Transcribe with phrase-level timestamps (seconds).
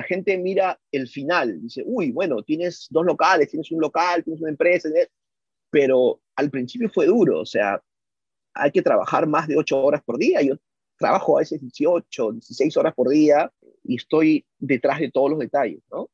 [0.00, 4.40] la gente mira el final, dice, uy, bueno, tienes dos locales, tienes un local, tienes
[4.40, 4.88] una empresa,
[5.68, 7.82] pero al principio fue duro, o sea,
[8.54, 10.40] hay que trabajar más de ocho horas por día.
[10.40, 10.54] Yo
[10.98, 13.52] trabajo a veces 18, 16 horas por día
[13.84, 16.08] y estoy detrás de todos los detalles, ¿no?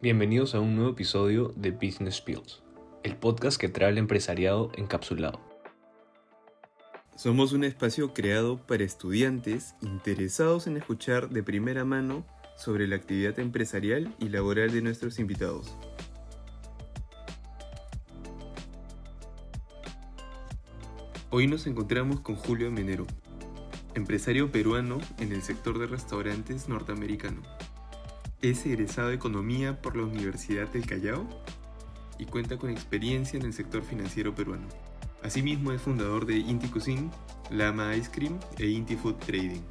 [0.00, 2.62] Bienvenidos a un nuevo episodio de Business Pills,
[3.02, 5.55] el podcast que trae el empresariado encapsulado.
[7.16, 12.26] Somos un espacio creado para estudiantes interesados en escuchar de primera mano
[12.58, 15.74] sobre la actividad empresarial y laboral de nuestros invitados.
[21.30, 23.06] Hoy nos encontramos con Julio Menero,
[23.94, 27.40] empresario peruano en el sector de restaurantes norteamericano.
[28.42, 31.26] Es egresado de Economía por la Universidad del Callao
[32.18, 34.68] y cuenta con experiencia en el sector financiero peruano.
[35.22, 37.10] Asimismo es fundador de Inti Cuisine,
[37.50, 39.62] Lama Ice Cream e Inti Food Trading,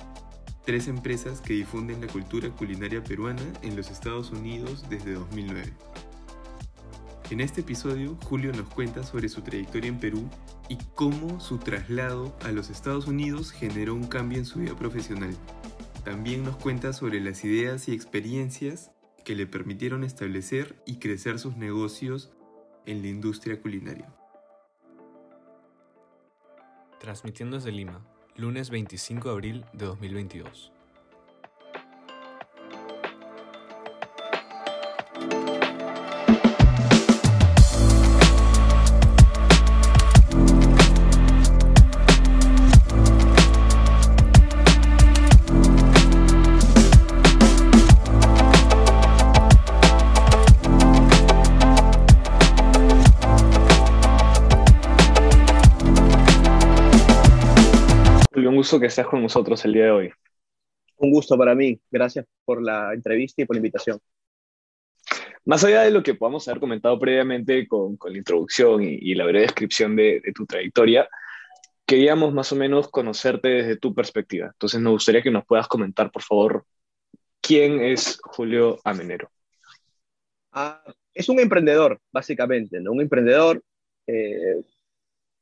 [0.66, 5.74] tres empresas que difunden la cultura culinaria peruana en los Estados Unidos desde 2009.
[7.32, 10.30] En este episodio, Julio nos cuenta sobre su trayectoria en Perú
[10.70, 15.36] y cómo su traslado a los Estados Unidos generó un cambio en su vida profesional.
[16.04, 18.92] También nos cuenta sobre las ideas y experiencias
[19.24, 22.32] que le permitieron establecer y crecer sus negocios
[22.86, 24.14] en la industria culinaria.
[27.00, 30.75] Transmitiendo desde Lima, lunes 25 de abril de 2022.
[58.80, 60.12] Que estés con nosotros el día de hoy.
[60.98, 61.80] Un gusto para mí.
[61.92, 64.00] Gracias por la entrevista y por la invitación.
[65.46, 69.26] Más allá de lo que podamos haber comentado previamente con, con la introducción y, la
[69.26, 71.08] breve descripción de, tu trayectoria,
[71.86, 74.48] queríamos más o menos conocerte desde tu perspectiva.
[74.48, 76.66] Entonces nos gustaría que nos puedas comentar, por favor,
[77.42, 79.30] quién es Julio Amenero.
[80.52, 82.94] Ah, es un emprendedor, básicamente, ¿no?
[82.94, 83.64] Un emprendedor
[84.08, 84.64] eh,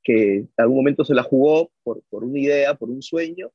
[0.04, 3.52] que en algún momento se la jugó por, por una idea, por un sueño,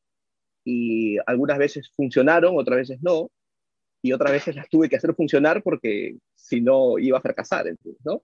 [0.64, 3.30] y algunas veces funcionaron, otras veces no,
[4.02, 7.66] y otras veces las tuve que hacer funcionar porque si no iba a fracasar,
[8.04, 8.22] ¿no?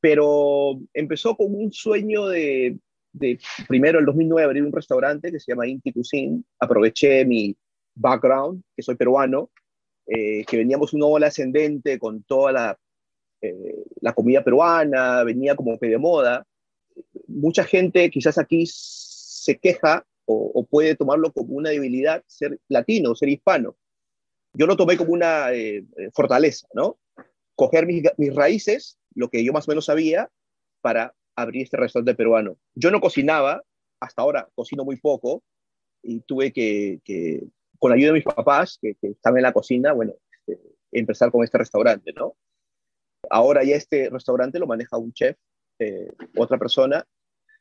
[0.00, 2.78] Pero empezó con un sueño de,
[3.68, 7.56] primero el 2009 abrir un restaurante que se llama Inti Cuisine, aproveché mi
[7.94, 9.50] background, que soy peruano,
[10.06, 12.78] eh, que veníamos una ola ascendente con toda la,
[13.40, 16.44] eh, la comida peruana, venía como de moda,
[17.26, 23.28] mucha gente quizás aquí se queja o, puede tomarlo como una debilidad ser latino, ser
[23.28, 23.76] hispano.
[24.54, 26.98] Yo lo tomé como una eh, fortaleza, ¿no?
[27.54, 30.30] Coger mis, raíces, lo que yo más o menos sabía,
[30.80, 32.56] para abrir este restaurante peruano.
[32.74, 33.62] Yo no cocinaba,
[34.00, 35.42] hasta ahora cocino muy poco,
[36.02, 37.00] y tuve que,
[37.78, 40.60] con la ayuda de mis papás, que, están en la cocina, bueno, este,
[40.92, 42.36] empezar con este restaurante, ¿no?
[43.30, 45.36] Ahora ya este restaurante lo maneja un chef,
[45.82, 47.04] eh, otra persona,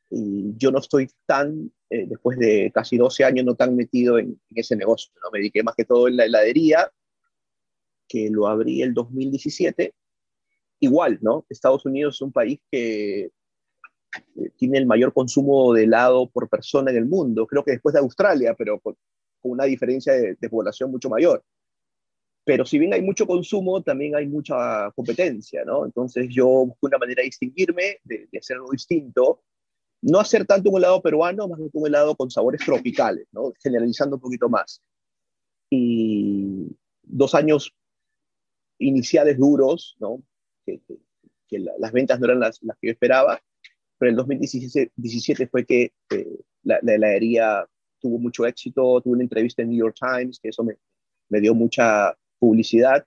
[0.09, 4.39] y yo no estoy tan, eh, después de casi 12 años, no tan metido en,
[4.53, 5.11] ese negocio.
[5.23, 5.31] ¿no?
[5.31, 6.91] Me dediqué más que todo en la heladería,
[8.07, 9.93] que lo abrí el 2017.
[10.81, 11.45] Igual, ¿no?
[11.47, 13.31] Estados Unidos es un país que
[14.35, 17.93] eh, tiene el mayor consumo de helado por persona en el mundo, creo que después
[17.93, 18.97] de Australia, pero con,
[19.43, 21.43] una diferencia de, población mucho mayor.
[22.51, 25.85] Pero si bien hay mucho consumo, también hay mucha competencia, ¿no?
[25.85, 29.41] Entonces yo busqué una manera de distinguirme, de, de hacer algo distinto,
[30.01, 33.53] no hacer tanto un helado peruano, más que un helado con sabores tropicales, ¿no?
[33.63, 34.81] generalizando un poquito más.
[35.69, 37.73] Y dos años
[38.79, 40.22] iniciales duros, ¿no?
[40.66, 40.81] que,
[41.57, 43.41] las ventas no eran las, que yo esperaba,
[43.97, 47.66] pero en el 2017 fue que eh, la, heladería
[48.01, 50.75] tuvo mucho éxito, tuve una entrevista en New York Times, que eso me,
[51.30, 53.05] me dio mucha publicidad.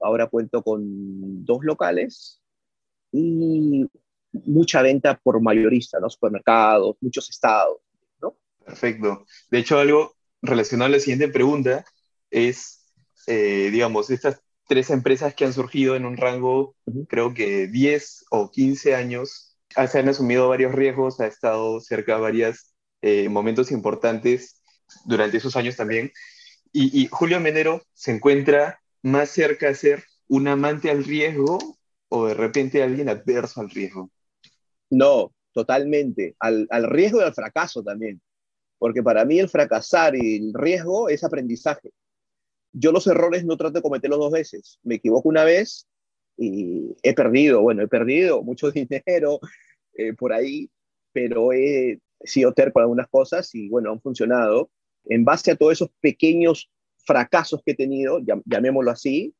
[0.00, 2.40] Ahora cuento con dos locales
[3.10, 3.88] y
[4.32, 6.10] mucha venta por mayorista, ¿no?
[6.10, 7.78] Supermercados, muchos estados,
[8.20, 8.36] ¿no?
[8.64, 9.24] Perfecto.
[9.50, 11.84] De hecho, algo relacionado a la siguiente pregunta
[12.30, 12.92] es,
[13.26, 16.76] eh, digamos, estas tres empresas que han surgido en un rango,
[17.08, 22.20] creo que 10 o 15 años, se han asumido varios riesgos, ha estado cerca de
[22.20, 24.62] varios eh, momentos importantes
[25.06, 26.12] durante esos años también.
[26.72, 31.58] Y, Julio Menero se encuentra más cerca de ser un amante al riesgo
[32.08, 34.10] o de repente alguien adverso al riesgo.
[34.90, 36.36] No, totalmente.
[36.38, 38.20] Al, riesgo y al fracaso también.
[38.78, 41.90] porque para mí el fracasar y el riesgo es aprendizaje.
[42.72, 44.78] Yo los errores no trato de cometerlos dos veces.
[44.82, 45.88] Me equivoco una vez
[46.36, 49.40] y he perdido, bueno, he perdido mucho dinero
[49.94, 50.70] eh, por ahí,
[51.12, 54.70] pero he sido terco algunas cosas y bueno, han funcionado.
[55.08, 56.70] En base a todos esos pequeños
[57.04, 59.34] fracasos que he tenido, llamémoslo así,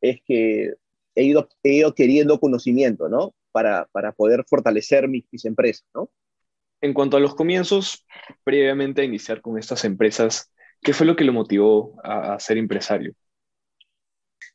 [0.00, 0.74] es que
[1.14, 3.34] he ido, he ido queriendo conocimiento, ¿no?
[3.50, 6.10] Para, para poder fortalecer mis, mis empresas, ¿no?
[6.80, 8.06] En cuanto a los comienzos,
[8.44, 13.14] previamente a iniciar con estas empresas, ¿qué fue lo que lo motivó a, ser empresario?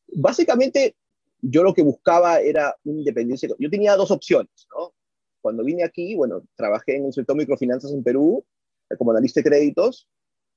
[0.08, 0.96] Básicamente,
[1.42, 3.50] yo lo que buscaba era una independencia.
[3.60, 4.94] Yo tenía dos opciones, ¿no?
[5.42, 8.46] Cuando vine aquí, bueno, trabajé en el sector microfinanzas en Perú
[8.90, 10.08] eh, como analista de créditos.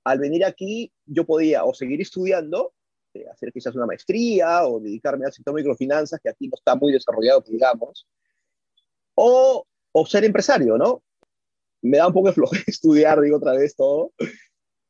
[0.07, 2.73] Al venir aquí, yo podía o seguir estudiando,
[3.15, 6.93] eh, hacer quizás una maestría o dedicarme al sector microfinanzas, que aquí no está muy
[6.93, 8.07] desarrollado, digamos,
[9.15, 11.03] o, o ser empresario, ¿no?
[11.87, 14.13] me da un poco de floje estudiar, digo otra vez todo.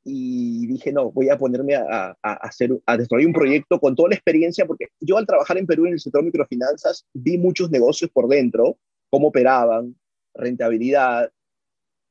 [0.08, 4.10] Y dije, no, voy a ponerme a, a, hacer, a desarrollar un proyecto con toda
[4.10, 8.08] la experiencia, porque yo al trabajar en Perú en el sector microfinanzas vi muchos negocios
[8.12, 8.78] por dentro,
[9.10, 9.96] cómo operaban,
[10.32, 11.32] rentabilidad.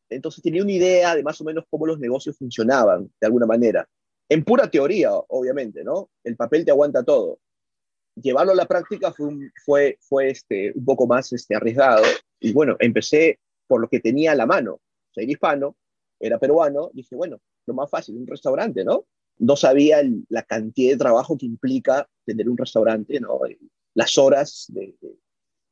[0.09, 3.87] Entonces tenía una idea de más o menos cómo los negocios funcionaban, de alguna manera.
[4.29, 6.09] En pura teoría, obviamente, ¿no?
[6.23, 7.39] El papel te aguanta todo.
[8.15, 12.03] Llevarlo a la práctica fue, fue, fue este, un poco más este, arriesgado.
[12.39, 14.79] Y bueno, empecé por lo que tenía a la mano.
[15.11, 15.75] Ser hispano,
[16.19, 19.05] era peruano, dije, bueno, lo más fácil, un restaurante, ¿no?
[19.37, 23.39] No sabía la cantidad de trabajo que implica tener un restaurante, ¿no?
[23.93, 24.95] Las horas de,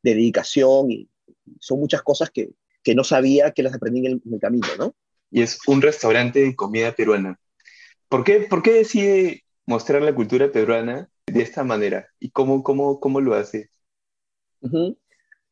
[0.04, 1.10] dedicación y
[1.60, 2.52] son muchas cosas que,
[2.84, 4.96] que, no sabía que las aprendí en el, camino, ¿no?
[5.32, 7.40] Y es un restaurante de comida peruana.
[8.10, 12.08] ¿Por qué, por qué decide mostrar la cultura peruana de esta manera?
[12.20, 13.70] ¿Y cómo, cómo, cómo lo hace?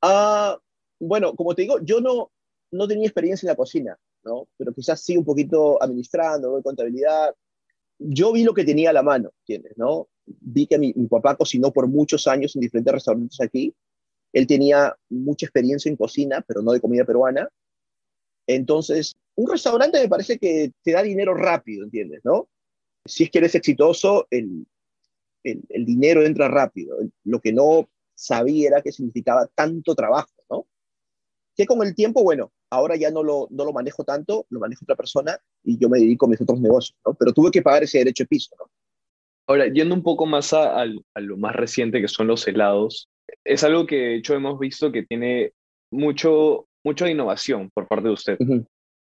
[0.01, 0.57] Ah
[1.01, 2.31] bueno, como te digo, yo no,
[2.72, 4.48] no tenía experiencia en la cocina, ¿no?
[4.56, 7.36] Pero quizás sí un poquito administrando, contabilidad.
[7.98, 9.74] Yo vi lo que tenía a la mano, ¿entiendes?
[9.77, 10.07] ¿no?
[10.25, 13.74] Vi que mi, papá cocinó por muchos años en diferentes restaurantes aquí.
[14.33, 17.50] Él tenía mucha experiencia en cocina, pero no de comida peruana.
[18.48, 22.22] Entonces, un restaurante me parece que te da dinero rápido, ¿entiendes?
[22.24, 22.48] ¿no?
[23.06, 24.66] Si es que eres exitoso, el,
[25.44, 26.98] el, dinero entra rápido.
[27.24, 30.68] Lo que no sabía era que significaba tanto trabajo, ¿no?
[31.56, 34.86] que con el tiempo, bueno, ahora ya no lo, no lo manejo tanto, lo manejo
[34.86, 37.13] otra persona y yo me dedico a mis otros negocios, ¿no?
[37.13, 38.56] Pero tuve que pagar ese derecho de piso.
[39.48, 43.10] Ahora, yendo un poco más a, lo más reciente que son los helados,
[43.45, 45.51] es algo que de hecho hemos visto que tiene
[45.91, 48.38] mucho, mucha innovación por parte de usted.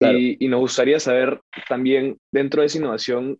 [0.00, 3.38] y, y, nos gustaría saber también, dentro de esa innovación,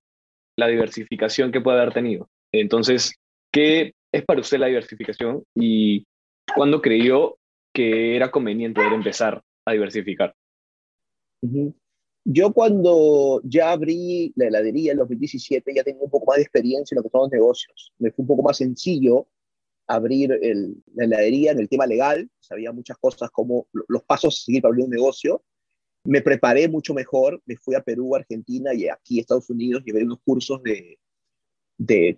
[0.56, 2.28] la diversificación que puede haber tenido.
[2.52, 3.14] Entonces,
[3.52, 6.04] ¿qué es para usted la diversificación y
[6.54, 7.36] cuándo creyó
[7.72, 10.34] que era conveniente empezar a diversificar?
[12.24, 16.94] Yo cuando ya abrí la heladería en 2017 ya tenía un poco más de experiencia
[16.94, 17.92] en lo que son los negocios.
[17.98, 19.28] Me fue un poco más sencillo
[19.88, 20.30] abrir
[20.94, 22.30] la heladería en el tema legal.
[22.38, 25.42] Sabía muchas cosas como los pasos a seguir para abrir un negocio.
[26.04, 27.42] Me preparé mucho mejor.
[27.46, 29.82] Me fui a Perú, Argentina y aquí Estados Unidos.
[29.84, 30.98] Llevé unos cursos de,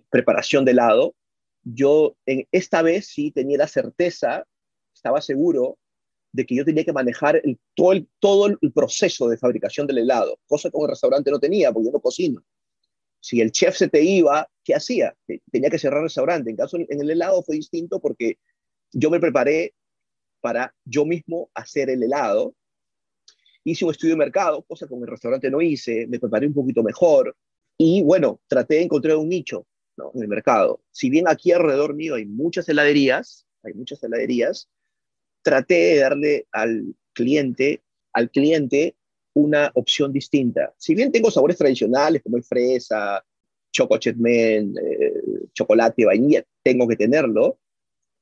[0.09, 1.15] preparación de helado.
[1.63, 4.45] Yo en, esta vez sí tenía la certeza
[4.93, 5.79] estaba seguro
[6.31, 9.97] de que yo tenía que manejar el, todo, el, todo el proceso de fabricación del
[9.97, 12.41] helado, cosa que un restaurante no tenía, porque yo no cocino.
[13.21, 15.15] Si el chef se te iba, ¿qué hacía?
[15.51, 16.49] Tenía que cerrar el restaurante.
[16.49, 18.37] En caso en el helado fue distinto porque
[18.91, 19.73] yo me preparé
[20.41, 22.55] para yo mismo hacer el helado.
[23.63, 26.53] Hice un estudio de mercado, cosa que en el restaurante no hice, me preparé un
[26.53, 27.37] poquito mejor
[27.77, 29.65] y bueno, traté de encontrar un nicho
[30.13, 30.81] en el mercado.
[30.91, 34.67] Si bien aquí alrededor mío hay muchas heladerías, hay muchas heladerías,
[35.43, 38.95] traté de darle al cliente, al cliente
[39.33, 40.73] una opción distinta.
[40.77, 43.23] Si bien tengo sabores tradicionales como el fresa,
[43.71, 45.13] choco chetmen, eh,
[45.53, 47.59] chocolate, vainilla, tengo que tenerlo,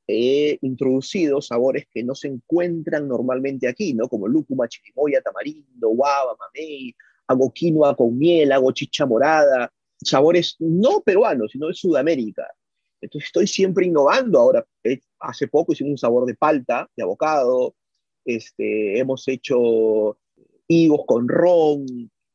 [0.08, 4.08] he introducido sabores que no se encuentran normalmente aquí, ¿no?
[4.08, 6.96] Como lúcuma, chirimoya, tamarindo, guava, mamey,
[7.28, 9.72] hago quinoa con miel, hago chicha morada,
[10.04, 12.48] sabores no peruanos, sino de Sudamérica.
[13.01, 14.39] Entonces estoy siempre innovando.
[14.39, 17.75] Ahora, eh, hace poco hicimos un sabor de palta, de abocado,
[18.25, 20.18] este, hemos hecho
[20.70, 21.86] higos con ron,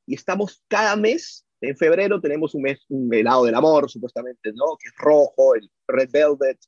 [0.06, 4.76] y estamos cada mes, en febrero tenemos un mes, un helado del amor, supuestamente, ¿no?
[4.78, 6.58] Que es rojo, el red velvet,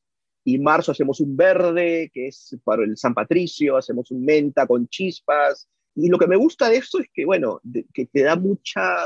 [0.45, 4.89] y marzo hacemos un verde, que es para el San Patricio, hacemos un menta con
[4.89, 7.61] chispas, y lo que me gusta de esto es que, bueno,
[7.93, 8.97] que te da mucha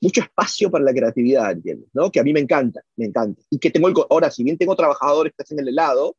[0.00, 1.88] mucho espacio para la creatividad, ¿entiendes?
[1.94, 2.10] ¿no?
[2.10, 3.42] Que a mí me encanta, me encanta.
[3.48, 6.16] Y que tengo, ahora, si bien tengo trabajadores que hacen el helado,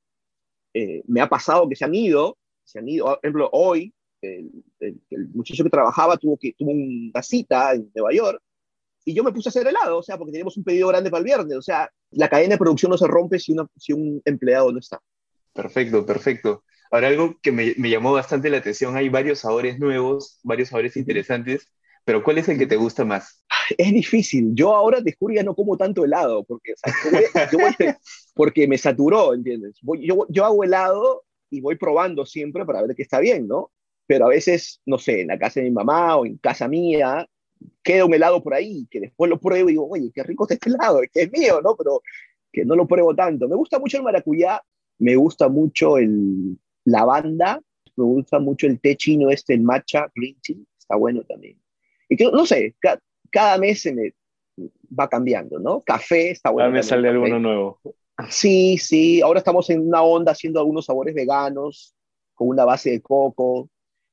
[0.74, 3.94] eh, me ha pasado que se han ido, se han ido, por ejemplo, hoy
[4.80, 8.42] el, muchacho que trabajaba tuvo, que, tuvo una cita en Nueva York
[9.06, 11.20] y yo me puse a hacer helado, o sea, porque teníamos un pedido grande para
[11.20, 14.72] el viernes, o sea, la cadena de producción no se rompe si, si un empleado
[14.72, 15.00] no está.
[15.54, 16.64] Perfecto, perfecto.
[16.92, 20.98] Ahora, algo que me, me, llamó bastante la atención, hay varios sabores nuevos, varios sabores
[20.98, 21.68] interesantes,
[22.04, 23.44] pero ¿cuál es el que te gusta más?
[23.78, 24.52] Es difícil.
[24.54, 26.74] Yo ahora, te juro, ya no como tanto helado, porque,
[28.36, 29.80] porque me saturó, ¿entiendes?
[29.82, 33.72] yo, yo hago helado y voy probando siempre para ver que está bien, ¿no?
[34.08, 37.28] Pero a veces, no sé, en la casa de mi mamá o en casa mía,
[37.84, 40.54] queda un helado por ahí, que después lo pruebo y digo, oye, qué rico está
[40.56, 41.76] este helado, que es mío, ¿no?
[41.76, 42.02] Pero
[42.52, 43.48] que no lo pruebo tanto.
[43.48, 44.62] Me gusta mucho el maracuyá,
[45.00, 47.62] me gusta mucho el lavanda,
[47.96, 51.60] me gusta mucho el té chino este, el matcha green tea, está bueno también.
[52.08, 52.76] Y que, no sé,
[53.32, 54.14] cada mes se me
[54.98, 55.82] va cambiando, ¿no?
[55.82, 56.68] Café está bueno.
[56.68, 57.80] Cada mes sale alguno nuevo.
[58.30, 61.94] Sí, sí, ahora estamos en una onda haciendo algunos sabores veganos,
[62.34, 63.70] con una base de coco.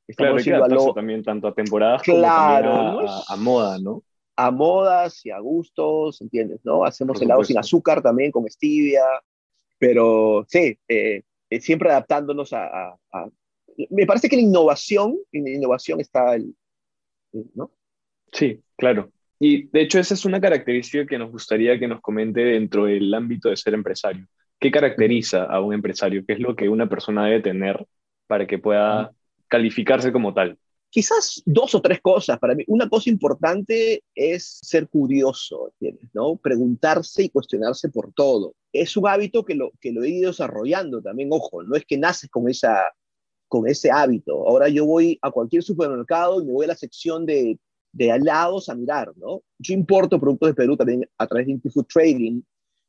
[0.06, 4.02] Estamos claro, también tanto a temporadas claro, como a, a, moda, ¿no?
[4.36, 6.60] A modas y a gustos, ¿entiendes?
[6.64, 6.84] ¿no?
[6.84, 9.04] Hacemos helados sin azúcar también, con stevia,
[9.78, 12.96] pero sí, eh, eh, siempre adaptándonos a,
[13.90, 16.54] Me parece que la innovación, en la innovación está el...
[17.54, 17.70] ¿no?
[18.32, 19.10] Sí, claro.
[19.38, 23.12] Y de hecho esa es una característica que nos gustaría que nos comente dentro del
[23.12, 24.26] ámbito de ser empresario.
[24.58, 26.24] ¿Qué caracteriza a un empresario?
[26.24, 27.84] ¿Qué es lo que una persona debe tener
[28.28, 29.12] para que pueda
[29.52, 30.58] calificarse como tal?
[30.88, 32.64] Quizás dos o tres cosas para mí.
[32.66, 35.72] Una cosa importante es ser curioso,
[36.12, 36.36] ¿no?
[36.36, 38.54] Preguntarse y cuestionarse por todo.
[38.72, 41.98] Es un hábito que lo, que lo he ido desarrollando también, ojo, no es que
[41.98, 42.92] naces con, esa,
[43.48, 44.48] con ese hábito.
[44.48, 47.58] Ahora yo voy a cualquier supermercado y me voy a la sección de
[47.92, 49.42] de alados a mirar, ¿no?
[49.58, 52.40] Yo importo productos de Perú también a través de Food Trading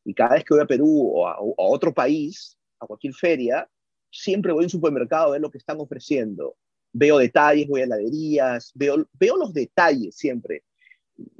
[0.06, 3.68] y cada vez que voy a Perú o a, otro país, a cualquier feria,
[4.14, 6.56] siempre voy a un supermercado a ver lo que están ofreciendo.
[6.94, 10.64] Veo detalles, voy a heladerías, veo, veo los detalles siempre.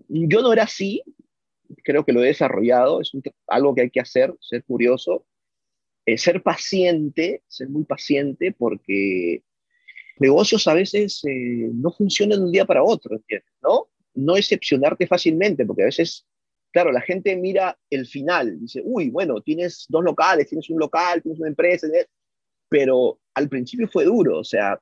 [0.08, 1.04] Yo no era así,
[1.84, 3.12] creo que lo he desarrollado, es
[3.48, 5.26] algo que hay que hacer, ser curioso,
[6.06, 9.44] eh, ser paciente, ser muy paciente porque
[10.20, 13.22] negocios a veces eh, no funcionan de un día para otro.
[13.62, 13.90] ¿No?
[14.16, 16.28] No excepcionarte fácilmente, porque a veces,
[16.72, 21.22] claro, la gente mira el final, dice, uy, bueno, tienes dos locales, tienes un local,
[21.22, 21.88] tienes una empresa,
[22.74, 24.82] pero al principio fue duro, o sea,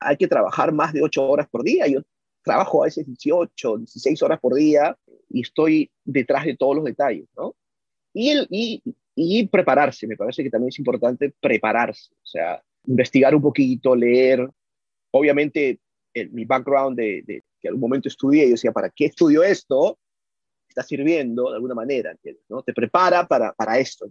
[0.00, 2.00] hay que trabajar más de ocho horas por día, yo
[2.42, 4.96] trabajo a veces 18, 16 horas por día
[5.28, 7.54] y estoy detrás de todos los detalles, ¿no?
[8.14, 8.82] Y, el, y,
[9.14, 14.48] y prepararse, me parece que también es importante prepararse, o sea, investigar un poquito, leer.
[15.10, 15.78] Obviamente,
[16.30, 19.98] mi background de, de, que algún momento estudié, yo decía, ¿para qué estudio esto?
[20.66, 22.16] Está sirviendo de alguna manera,
[22.48, 22.62] ¿no?
[22.62, 24.10] Te prepara para, para esto.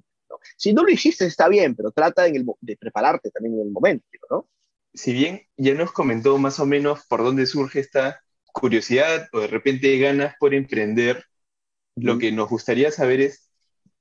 [0.58, 3.72] Si no lo hiciste, está bien, pero trata en el, de prepararte también en el
[3.72, 4.48] momento, ¿no?
[4.94, 8.22] Si bien ya nos comentó más o menos por dónde surge esta
[8.52, 11.26] curiosidad o de repente ganas por emprender,
[11.96, 13.50] lo que nos gustaría saber es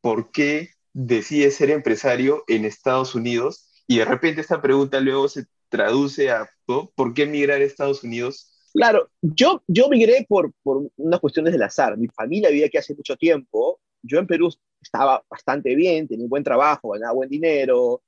[0.00, 5.46] por qué decide ser empresario en Estados Unidos y de repente esta pregunta luego se
[5.68, 8.54] traduce a ¿por qué migrar a Estados Unidos?
[8.72, 11.96] Claro, yo, yo migré por, por unas cuestiones del azar.
[11.96, 13.80] Mi familia vivía aquí hace mucho tiempo.
[14.08, 14.48] Yo en Perú
[14.80, 18.02] estaba bastante bien, tenía un buen trabajo, ganaba buen dinero,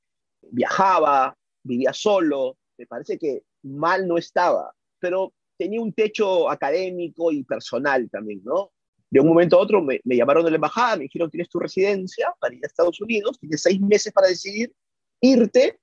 [0.50, 2.56] viajaba, vivía solo.
[2.78, 8.72] Me parece que mal no estaba, pero tenía un techo académico y personal también, ¿no?
[9.10, 12.32] De un momento a otro me, llamaron de la embajada, me dijeron, tienes tu residencia
[12.40, 14.72] para ir a Estados Unidos, tienes seis meses para decidir
[15.20, 15.78] irte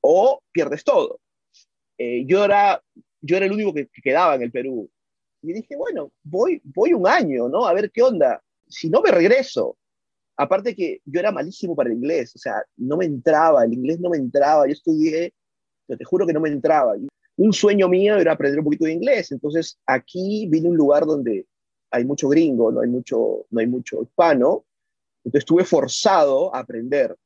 [0.00, 1.20] o pierdes todo.
[1.98, 2.82] Eh, yo, era,
[3.20, 4.88] yo era el único que, quedaba en el Perú.
[5.42, 7.66] Y dije, bueno, voy, voy un año, ¿no?
[7.66, 8.42] A ver qué onda.
[8.68, 9.76] Si no me regreso.
[10.38, 13.98] Aparte que yo era malísimo para el inglés, o sea, no me entraba, el inglés
[14.00, 14.66] no me entraba.
[14.66, 15.32] Yo estudié,
[15.86, 16.94] pero te juro que no me entraba.
[17.36, 19.32] Un sueño mío era aprender un poquito de inglés.
[19.32, 21.46] Entonces, aquí vine a un lugar donde
[21.90, 24.66] hay mucho gringo, no hay mucho, no hay mucho hispano.
[25.24, 27.16] Entonces, estuve forzado a aprender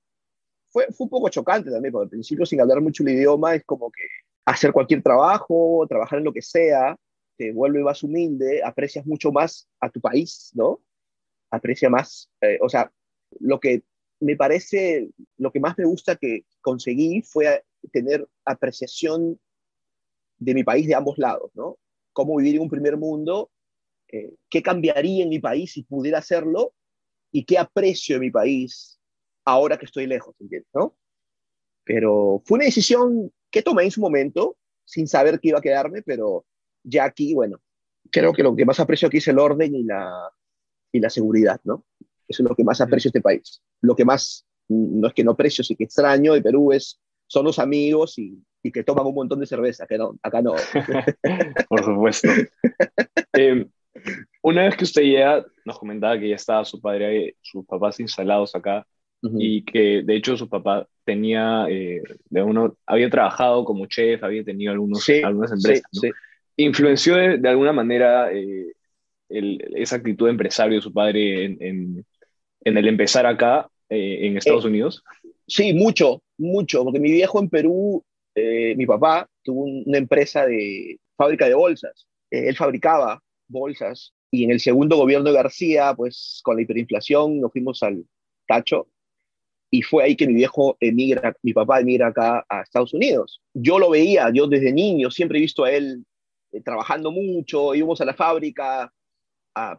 [0.71, 3.65] fue, fue un poco chocante también, porque al principio sin hablar mucho el idioma es
[3.65, 4.03] como que
[4.45, 6.97] hacer cualquier trabajo, trabajar en lo que sea,
[7.37, 10.81] te vuelve más humilde, aprecias mucho más a tu país, ¿no?
[11.51, 12.93] Aprecia más, eh, o sea,
[13.39, 13.83] lo que
[14.21, 19.41] me parece, lo que más me gusta que conseguí fue tener apreciación
[20.39, 21.79] de mi país de ambos lados, ¿no?
[22.13, 23.51] Cómo vivir en un primer mundo,
[24.09, 26.75] eh, qué cambiaría en mi país si pudiera hacerlo
[27.33, 29.01] y qué aprecio en mi país
[29.45, 30.69] ahora que estoy lejos, ¿entiendes?
[30.75, 30.97] ¿no?
[31.85, 36.03] Pero fue una decisión que tomé en su momento, sin saber que iba a quedarme,
[36.03, 36.45] pero
[36.83, 37.61] ya aquí, bueno,
[38.11, 40.31] creo que lo que más aprecio aquí es el orden y la,
[40.93, 41.85] y la seguridad, ¿no?
[42.29, 43.63] Eso es lo que más aprecio de este país.
[43.81, 47.45] Lo que más, no es que no aprecio, sí que extraño de Perú es son
[47.45, 50.55] los amigos y, y que toman un montón de cerveza, que no, acá no.
[51.69, 52.29] Por supuesto.
[53.33, 53.67] Eh,
[54.43, 58.55] una vez que usted llega, nos comentaba que ya estaba su padre, sus papás instalados
[58.55, 58.87] acá
[59.23, 64.43] y que de hecho su papá tenía, eh, de uno, había trabajado como chef, había
[64.43, 65.91] tenido algunos, algunas empresas.
[66.57, 68.73] ¿Influenció de, alguna manera eh,
[69.31, 72.05] esa actitud de empresario de su padre en,
[72.65, 75.03] en, el empezar acá en Estados Unidos?
[75.47, 80.99] Sí, mucho, mucho, porque mi viejo en Perú eh, mi papá tuvo una empresa de
[81.17, 82.07] fábrica de bolsas.
[82.31, 87.41] Eh, él fabricaba bolsas y en el segundo gobierno de García, pues con la hiperinflación
[87.41, 88.05] nos fuimos al
[88.47, 88.89] tacho
[89.71, 93.41] y fue ahí que mi viejo emigra, mi papá emigra acá a Estados Unidos.
[93.55, 96.05] Yo lo veía, yo desde niño siempre he visto a él
[96.53, 98.93] eh, trabajando mucho, íbamos a la fábrica
[99.55, 99.79] a,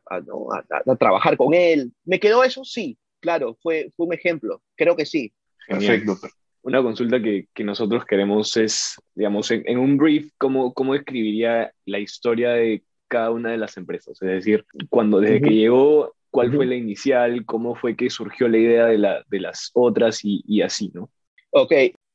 [0.99, 1.91] trabajar con él.
[2.05, 2.63] ¿Me quedó eso?
[2.63, 5.33] Sí, claro, fue, fue un ejemplo, creo que sí.
[5.67, 6.17] Perfecto
[6.63, 11.99] una consulta que, que, nosotros queremos es, digamos, en, un brief, ¿cómo, ¿cómo describiría la
[11.99, 14.21] historia de cada una de las empresas?
[14.21, 17.45] Es decir, cuando desde que llegó, ¿cuál fue la inicial?
[17.45, 21.09] ¿Cómo fue que surgió la idea de, la, de las otras y, y, así, no?
[21.49, 21.73] Ok,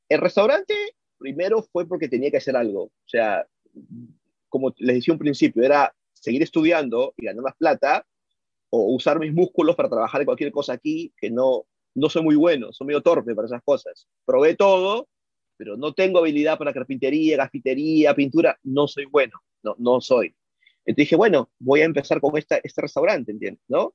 [0.09, 0.75] el restaurante
[1.19, 2.85] primero fue porque tenía que hacer algo.
[2.85, 3.45] O sea,
[4.49, 5.93] como les decía un principio, era
[6.27, 8.05] seguir estudiando y ganar más plata
[8.71, 12.35] o usar mis músculos para trabajar en cualquier cosa aquí que no, no soy muy
[12.35, 14.09] bueno, soy medio torpe para esas cosas.
[14.25, 15.09] Probé todo,
[15.57, 20.35] pero no tengo habilidad para carpintería, gafitería, pintura, no soy bueno, no, no soy.
[20.85, 23.63] Entonces dije, bueno, voy a empezar con esta, este restaurante, ¿entiendes?
[23.69, 23.95] ¿No?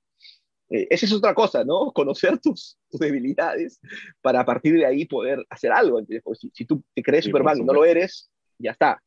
[0.70, 1.92] Eh, esa es otra cosa, ¿no?
[1.94, 3.82] Conocer tus, debilidades
[4.22, 6.24] para a partir de ahí poder hacer algo, ¿entiendes?
[6.24, 9.04] Porque si, tú te crees Superman y no lo eres, ya está.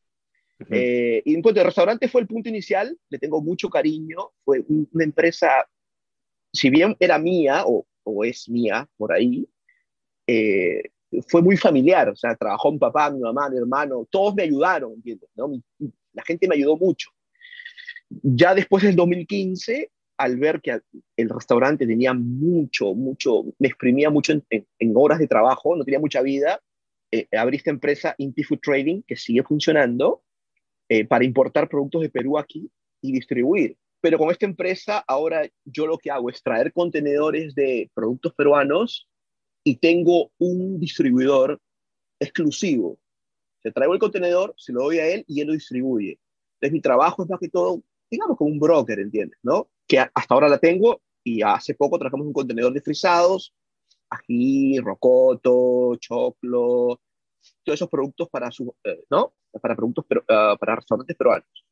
[0.70, 4.64] Eh, y en cuanto al restaurante fue el punto inicial, le tengo mucho cariño, fue
[4.68, 5.68] una empresa,
[6.52, 9.48] si bien era mía, o o es mía por ahí,
[10.26, 10.82] eh,
[11.28, 14.92] fue muy familiar, o sea, trabajó mi papá, mi mamá, mi hermano, todos me ayudaron,
[14.92, 15.28] ¿entiendes?
[15.36, 15.50] ¿no?
[16.12, 17.10] La gente me ayudó mucho.
[18.10, 20.80] Ya después del 2015, al ver que
[21.16, 26.20] el restaurante tenía mucho, mucho, me exprimía mucho en, horas de trabajo, no tenía mucha
[26.20, 26.60] vida,
[27.10, 30.22] eh, abrí esta empresa Inti Food Trading, que sigue funcionando,
[30.94, 32.70] eh, para importar productos de Perú aquí
[33.02, 33.76] y distribuir.
[34.00, 39.08] Pero con esta empresa ahora yo lo que hago es traer contenedores de productos peruanos
[39.64, 41.60] y tengo un distribuidor
[42.20, 42.96] exclusivo.
[43.60, 46.20] Se traigo el contenedor, se lo doy a él y él lo distribuye.
[46.54, 49.40] Entonces mi trabajo es más que todo, digamos, como un broker, ¿entiendes?
[49.42, 49.68] ¿No?
[49.88, 53.52] Que hasta ahora la tengo y hace poco trajimos un contenedor de frisados,
[54.10, 57.00] ají, rocoto, choclo,
[57.64, 59.34] todos esos productos para, su, eh, ¿no?
[59.60, 61.64] Para productos uh, para restaurantes peruanos.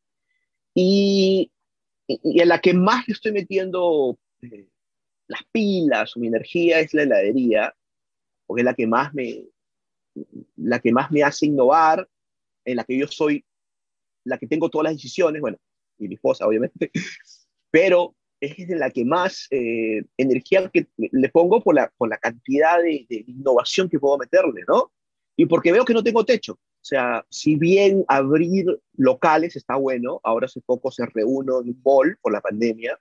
[0.74, 1.50] Y
[2.06, 4.68] y, en la que más estoy metiendo eh,
[5.28, 7.74] las pilas o mi energía es la heladería,
[8.46, 9.44] porque es la que más me,
[10.56, 12.08] la que más me hace innovar,
[12.64, 13.44] en la que yo soy,
[14.24, 15.58] la que tengo todas las decisiones, bueno,
[15.98, 16.90] y mi esposa obviamente,
[17.70, 22.18] pero es en la que más eh, energía que le pongo por la, por la
[22.18, 24.92] cantidad de, innovación que puedo meterle, ¿no?
[25.36, 26.58] Y porque veo que no tengo techo.
[26.82, 28.66] O sea, si bien abrir
[28.96, 32.98] locales está bueno, ahora hace poco se reúne en un mall por la pandemia,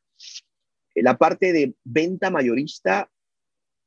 [0.94, 3.10] eh, la parte de venta mayorista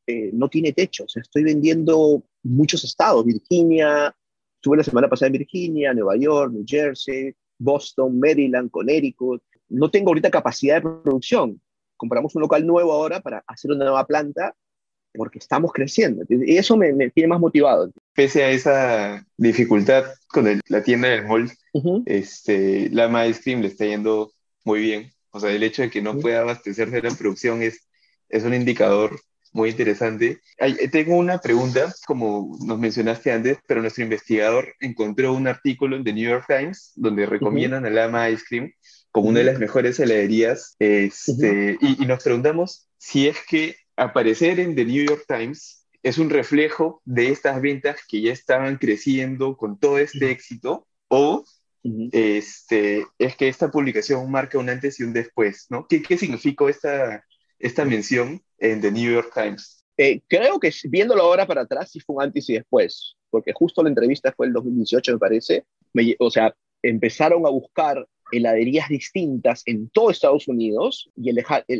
[0.05, 1.05] eh, no tiene techo.
[1.05, 4.13] O sea, estoy vendiendo muchos estados, Virginia,
[4.57, 9.45] estuve la semana pasada en Virginia, Nueva York, New Jersey, Boston, Maryland, Connecticut.
[9.69, 11.61] No tengo ahorita capacidad de producción.
[11.97, 14.57] Compramos un local nuevo ahora para hacer una nueva planta
[15.15, 16.25] porque estamos creciendo.
[16.29, 17.91] Y eso me, tiene más motivado.
[18.15, 21.51] Pese a esa dificultad con la tienda del mall,
[22.07, 24.33] este, la Ice Cream le está yendo
[24.65, 25.13] muy bien.
[25.31, 27.89] O sea, el hecho de que no pueda abastecerse de la producción es,
[28.29, 29.19] es un indicador
[29.53, 30.41] muy interesante.
[30.91, 36.13] tengo una pregunta, como nos mencionaste antes, pero nuestro investigador encontró un artículo en The
[36.13, 38.73] New York Times donde recomiendan a Lama Ice Cream
[39.13, 44.61] como una de las mejores heladerías este, y, y, nos preguntamos si es que aparecer
[44.61, 49.57] en The New York Times es un reflejo de estas ventas que ya estaban creciendo
[49.57, 51.45] con todo este éxito o
[52.13, 55.87] este, es que esta publicación marca un antes y un después, ¿no?
[55.87, 57.25] ¿Qué, qué significó esta,
[57.59, 59.85] esta mención en The New York Times?
[59.97, 63.83] Eh, creo que viéndolo ahora para atrás sí fue un antes y después, porque justo
[63.83, 65.65] la entrevista fue el 2018, me parece.
[66.19, 71.31] o sea, empezaron a buscar heladerías distintas en todo Estados Unidos y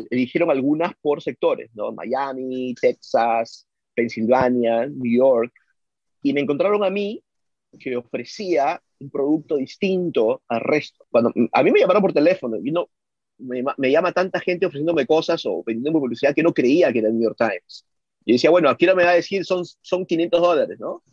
[0.09, 1.91] eligieron algunas por sectores, ¿no?
[1.91, 5.53] Miami, Texas, Pensilvania, New York,
[6.21, 7.23] y me encontraron a mí
[7.79, 11.05] que ofrecía un producto distinto al resto.
[11.09, 12.89] Cuando a mí me llamaron por teléfono y no
[13.37, 17.09] me, me llama tanta gente ofreciéndome cosas o vendiendo publicidad que no creía que era
[17.09, 17.85] el New York Times.
[18.25, 21.03] Y decía, bueno, aquí no me va a decir son, son 500 dólares, ¿no?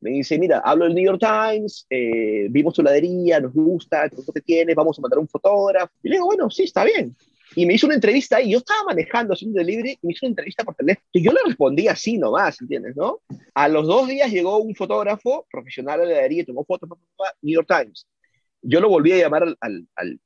[0.00, 4.10] Me dice, mira, hablo del New York Times, eh, vimos tu ladería, nos gusta, el
[4.10, 5.92] producto que tienes, vamos a mandar un fotógrafo.
[6.02, 7.14] Y le digo, bueno, sí, está bien.
[7.56, 10.30] Y me hizo una entrevista ahí, yo estaba manejando, haciendo delivery, y me hizo una
[10.30, 11.06] entrevista por teléfono.
[11.12, 12.96] Y yo le respondí así nomás, ¿entiendes?
[12.96, 13.20] ¿no?
[13.54, 16.88] A los dos días llegó un fotógrafo profesional de la tomó fotos,
[17.42, 18.06] New York Times.
[18.62, 20.20] Yo lo volví a llamar al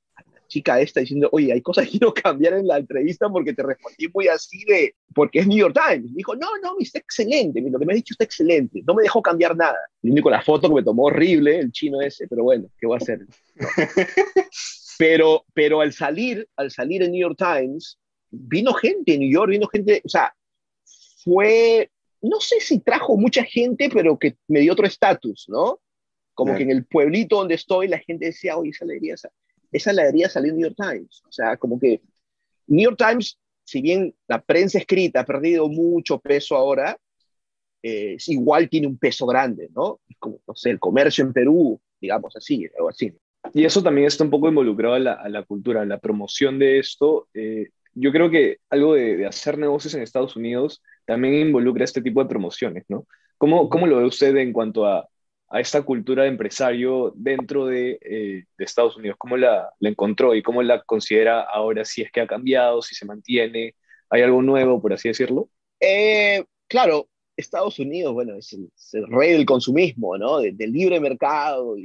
[0.54, 4.08] chica esta diciendo, oye, hay cosas que quiero cambiar en la entrevista porque te respondí
[4.12, 6.10] muy así de, porque es New York Times.
[6.10, 9.02] Me dijo, no, no, está excelente, lo que me ha dicho está excelente, no me
[9.02, 9.78] dejó cambiar nada.
[10.02, 12.94] Y único la foto que me tomó horrible, el chino ese, pero bueno, ¿qué voy
[12.94, 13.26] a hacer?
[14.98, 17.98] pero, pero al salir, al salir en New York Times,
[18.30, 20.32] vino gente en New York, vino gente, o sea,
[21.24, 21.90] fue,
[22.22, 25.80] no sé si trajo mucha gente, pero que me dio otro estatus, ¿no?
[26.34, 29.30] Como que en el pueblito donde estoy, la gente decía, oye, esa alegría, esa,
[29.74, 31.22] esa debería salir New York Times.
[31.28, 32.00] O sea, como que
[32.68, 36.96] New York Times, si bien la prensa escrita ha perdido mucho peso ahora,
[37.82, 40.00] eh, igual tiene un peso grande, ¿no?
[40.18, 43.12] Como, no sé, el comercio en Perú, digamos así, algo así.
[43.52, 46.58] Y eso también está un poco involucrado a la, a la cultura, a la promoción
[46.58, 47.28] de esto.
[47.34, 52.00] Eh, yo creo que algo de, de, hacer negocios en Estados Unidos también involucra este
[52.00, 53.06] tipo de promociones, ¿no?
[53.38, 55.08] ¿Cómo, cómo lo ve usted en cuanto a
[55.48, 59.16] a esta cultura de empresario dentro de, eh, Estados Unidos?
[59.18, 61.84] ¿Cómo la, la, encontró y cómo la considera ahora?
[61.84, 63.74] Si es que ha cambiado, si se mantiene,
[64.10, 65.48] ¿hay algo nuevo, por así decirlo?
[65.80, 70.38] Eh, claro, Estados Unidos, bueno, es el, el rey del consumismo, ¿no?
[70.38, 71.76] De, del libre mercado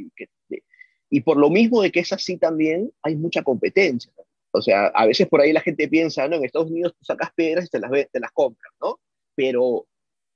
[1.12, 4.12] y, por lo mismo de que es así también, hay mucha competencia.
[4.52, 6.36] O sea, a veces por ahí la gente piensa, ¿no?
[6.36, 9.00] En Estados Unidos tú sacas piedras y te las, te las compras, ¿no?
[9.36, 9.88] Pero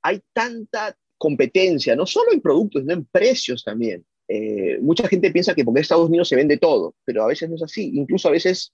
[0.02, 4.06] hay tanta competencia, no solo en productos, sino en precios también.
[4.28, 7.56] Eh, mucha gente piensa que porque Estados Unidos se vende todo, pero a veces no
[7.56, 7.92] es así.
[7.94, 8.74] Incluso a veces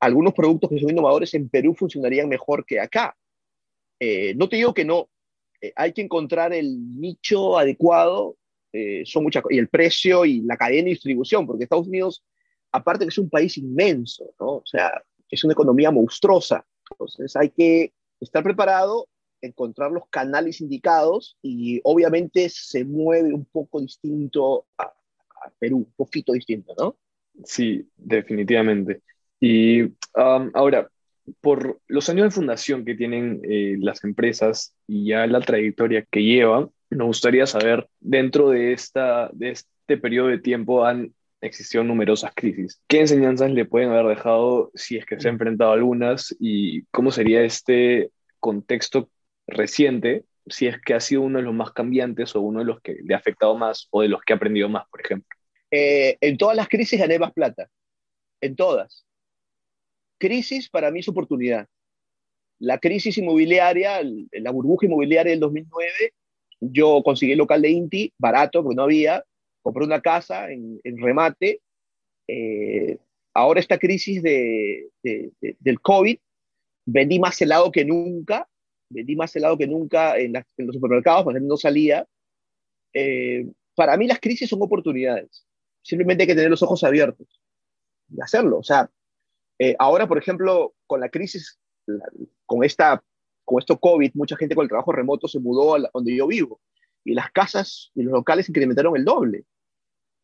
[0.00, 3.16] algunos productos que son innovadores en Perú funcionarían mejor que acá.
[3.98, 5.08] Eh, no te digo que no,
[5.60, 8.36] eh, hay que encontrar el nicho adecuado
[9.06, 12.22] son muchas y el precio y la cadena de distribución, porque Estados Unidos,
[12.70, 14.56] aparte que es un país inmenso, ¿no?
[14.56, 19.08] o sea, es una economía monstruosa, entonces hay que estar preparado
[19.40, 25.92] encontrar los canales indicados y obviamente se mueve un poco distinto a, a Perú, un
[25.96, 26.96] poquito distinto, ¿no?
[27.44, 29.02] Sí, definitivamente.
[29.40, 30.90] Y um, ahora,
[31.40, 36.22] por los años de fundación que tienen eh, las empresas y ya la trayectoria que
[36.22, 42.32] llevan, nos gustaría saber, dentro de, esta, de este periodo de tiempo han existido numerosas
[42.34, 42.80] crisis.
[42.86, 46.84] ¿Qué enseñanzas le pueden haber dejado si es que se ha enfrentado a algunas y
[46.86, 49.10] cómo sería este contexto
[49.46, 52.80] reciente, si es que ha sido uno de los más cambiantes o uno de los
[52.80, 55.28] que le ha afectado más o de los que ha aprendido más, por ejemplo?
[55.70, 57.68] Eh, en todas las crisis gané más plata,
[58.40, 59.04] en todas.
[60.18, 61.66] Crisis para mí es oportunidad.
[62.58, 64.00] La crisis inmobiliaria,
[64.32, 65.90] la burbuja inmobiliaria del 2009,
[66.60, 69.22] yo conseguí el local de Inti, barato, porque no había,
[69.62, 71.60] compré una casa en, remate.
[72.28, 72.98] Eh,
[73.34, 76.18] ahora esta crisis de, del COVID,
[76.86, 78.48] vendí más helado que nunca
[78.88, 82.06] vendí más helado que nunca en, la, en los supermercados, porque no salía.
[82.92, 85.46] Eh, para mí las crisis son oportunidades.
[85.82, 87.40] Simplemente hay que tener los ojos abiertos
[88.08, 88.58] y hacerlo.
[88.58, 88.90] O sea,
[89.58, 92.04] eh, ahora, por ejemplo, con la crisis, la,
[92.44, 93.02] con, esta,
[93.44, 96.26] con esto COVID, mucha gente con el trabajo remoto se mudó a la, donde yo
[96.26, 96.60] vivo
[97.06, 99.44] y las casas y los locales incrementaron el doble.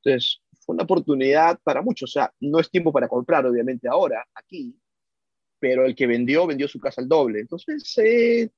[0.02, 2.10] Entonces, fue una oportunidad para muchos.
[2.10, 4.76] O sea, no es tiempo para comprar, obviamente, ahora, aquí,
[5.62, 7.38] pero el que vendió, vendió su casa al doble.
[7.38, 8.50] Entonces, eh,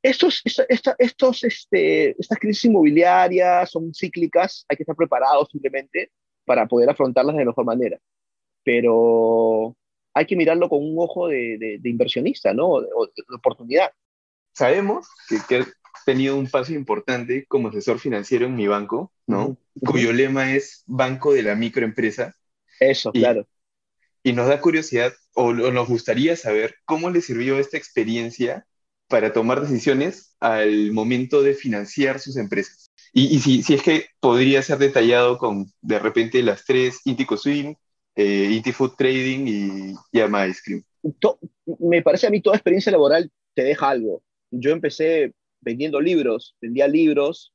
[0.00, 6.12] estos, esta, estos, este, estas crisis inmobiliarias son cíclicas, hay que estar preparados simplemente
[6.44, 7.98] para poder afrontarlas de la mejor manera.
[8.62, 9.76] Pero
[10.14, 12.80] hay que mirarlo con un ojo de, de, de inversionista, ¿no?
[12.80, 13.90] De, de, oportunidad.
[14.52, 19.48] Sabemos que, que has tenido un paso importante como asesor financiero en mi banco, ¿no?
[19.48, 19.90] Uh -huh.
[19.90, 22.36] Cuyo lema es Banco de la Microempresa.
[22.78, 23.48] Eso, y, claro.
[24.28, 28.66] Y nos da curiosidad o, o nos gustaría saber cómo le sirvió esta experiencia
[29.08, 32.90] para tomar decisiones al momento de financiar sus empresas.
[33.14, 37.72] Y, si, es que podría ser detallado con de repente las tres, Intico Swing,
[38.16, 40.82] eh, Inti Food Trading y Yama Ice.
[41.80, 44.22] Me parece a mí toda experiencia laboral te deja algo.
[44.50, 47.54] Yo empecé vendiendo libros, vendía libros,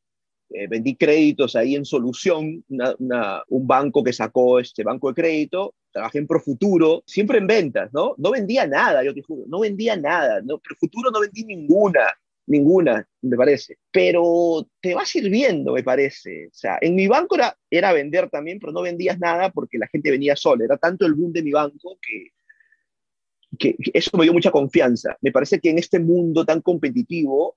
[0.49, 6.17] eh, vendí créditos ahí en Solución, un banco que sacó este banco de crédito, trabajé
[6.17, 8.15] en Profuturo, siempre en ventas, ¿no?
[8.17, 12.07] No vendía nada, yo te juro, no vendía nada, no, Profuturo no vendí ninguna,
[12.47, 16.47] ninguna, me parece, pero te va sirviendo, me parece.
[16.47, 19.87] O sea, en mi banco era, era vender también, pero no vendías nada porque la
[19.87, 22.31] gente venía sola, era tanto el boom de mi banco que,
[23.57, 25.15] que, que eso me dio mucha confianza.
[25.21, 27.55] Me parece que en este mundo tan competitivo,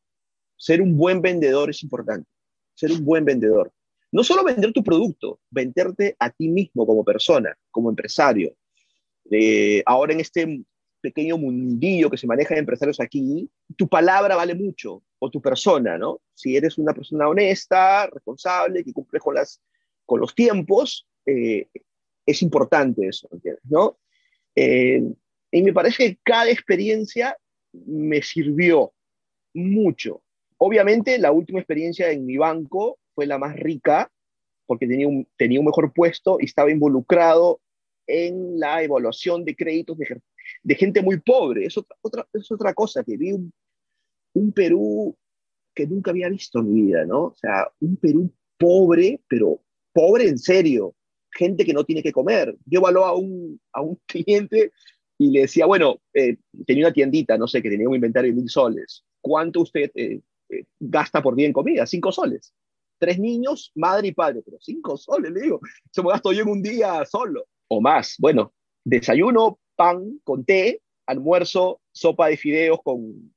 [0.56, 2.28] ser un buen vendedor es importante
[2.76, 3.72] ser un buen vendedor.
[4.16, 8.56] No solo vender tu producto, venderte a ti mismo como persona, como empresario.
[9.30, 10.64] Eh, ahora en este
[11.02, 15.98] pequeño mundillo que se maneja de empresarios aquí, tu palabra vale mucho, o tu persona,
[15.98, 16.22] ¿no?
[16.32, 19.60] Si eres una persona honesta, responsable, que cumple con, las,
[20.06, 21.68] con los tiempos, eh,
[22.24, 23.64] es importante eso, ¿entiendes?
[23.68, 23.98] ¿no?
[24.54, 25.02] Eh,
[25.50, 27.36] y me parece que cada experiencia
[27.74, 28.94] me sirvió
[29.52, 30.22] mucho.
[30.56, 34.12] Obviamente, la última experiencia en mi banco fue la más rica,
[34.66, 37.60] porque tenía un, tenía un mejor puesto y estaba involucrado
[38.06, 40.20] en la evaluación de créditos de,
[40.62, 41.64] de gente muy pobre.
[41.64, 43.52] Es otra, otra, es otra cosa, que vi un,
[44.34, 45.16] un, Perú
[45.74, 47.24] que nunca había visto en mi vida, ¿no?
[47.24, 49.60] O sea, un Perú pobre, pero
[49.92, 50.94] pobre en serio,
[51.32, 52.54] gente que no tiene que comer.
[52.66, 54.72] Yo evaluaba a un, a un cliente
[55.18, 58.36] y le decía, bueno, eh, tenía una tiendita, no sé, que tenía un inventario de
[58.36, 59.04] mil soles.
[59.22, 61.86] ¿Cuánto usted eh, eh, gasta por día en comida?
[61.86, 62.52] Cinco soles.
[62.98, 65.60] Tres niños, madre y padre, pero cinco soles, le digo.
[65.90, 67.46] Eso me gasto yo en un día solo.
[67.68, 68.16] O más.
[68.18, 68.52] Bueno,
[68.84, 73.32] desayuno, pan con té, almuerzo, sopa de fideos con,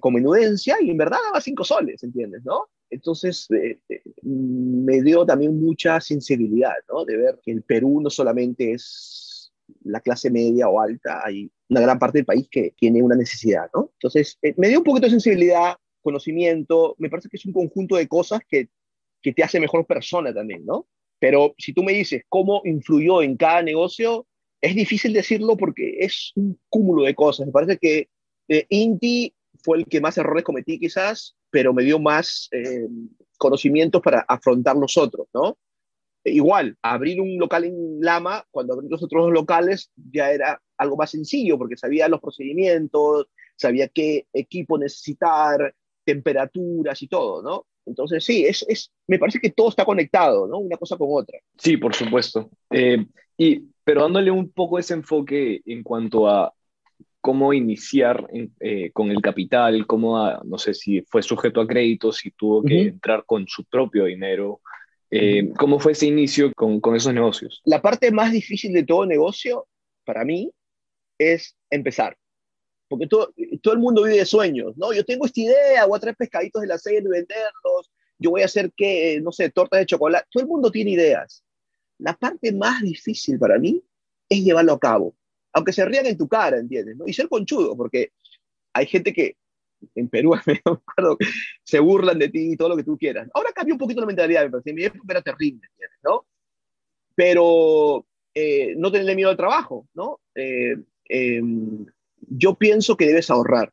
[0.00, 2.44] con menudencia y en verdad daba cinco soles, ¿entiendes?
[2.44, 2.68] ¿No?
[2.90, 7.04] Entonces, eh, eh, me dio también mucha sensibilidad, ¿no?
[7.04, 11.82] De ver que el Perú no solamente es la clase media o alta, hay una
[11.82, 13.90] gran parte del país que tiene una necesidad, ¿no?
[13.94, 17.96] Entonces, eh, me dio un poquito de sensibilidad, conocimiento, me parece que es un conjunto
[17.96, 18.70] de cosas que,
[19.22, 20.86] que te hace mejor persona también, ¿no?
[21.18, 24.26] Pero si tú me dices cómo influyó en cada negocio,
[24.60, 27.46] es difícil decirlo porque es un cúmulo de cosas.
[27.46, 28.08] Me parece que
[28.68, 32.86] Inti fue el que más errores cometí quizás, pero me dio más eh,
[33.36, 35.58] conocimientos para afrontar los otros, ¿no?
[36.24, 40.96] E igual, abrir un local en Lama, cuando abrí los otros locales, ya era algo
[40.96, 47.66] más sencillo, porque sabía los procedimientos, sabía qué equipo necesitar, temperaturas y todo, ¿no?
[47.88, 50.58] Entonces, sí, es, es, me parece que todo está conectado, ¿no?
[50.58, 51.38] Una cosa con otra.
[51.56, 52.50] Sí, por supuesto.
[52.70, 53.04] Eh,
[53.36, 56.52] y, pero dándole un poco ese enfoque en cuanto a
[57.20, 58.28] cómo iniciar
[58.60, 62.62] eh, con el capital, cómo, ah, no sé si fue sujeto a crédito, si tuvo
[62.62, 64.60] que entrar con su propio dinero.
[65.10, 67.60] Eh, ¿Cómo fue ese inicio con, con, esos negocios?
[67.64, 69.66] La parte más difícil de todo negocio,
[70.04, 70.50] para mí,
[71.18, 72.16] es empezar.
[72.88, 74.92] Porque todo, todo el mundo vive de sueños, ¿no?
[74.92, 78.42] Yo tengo esta idea, voy a traer pescaditos de la serie y venderlos, yo voy
[78.42, 80.26] a hacer que, no sé, tortas de chocolate.
[80.30, 81.44] Todo el mundo tiene ideas.
[81.98, 83.82] La parte más difícil para mí
[84.28, 85.14] es llevarlo a cabo
[85.52, 86.96] aunque se rían en tu cara, ¿entiendes?
[86.96, 87.06] ¿no?
[87.06, 88.12] Y ser conchudo, porque
[88.72, 89.36] hay gente que
[89.94, 91.18] en Perú, me acuerdo,
[91.64, 93.28] se burlan de ti y todo lo que tú quieras.
[93.34, 94.72] Ahora cambió un poquito la mentalidad, me parece.
[94.72, 95.98] Mi época era terrible, ¿entiendes?
[96.02, 96.26] ¿no?
[97.14, 100.20] Pero eh, no tenerle miedo al trabajo, ¿no?
[100.34, 100.76] Eh,
[101.08, 101.57] em,
[102.38, 103.72] yo pienso que debes ahorrar.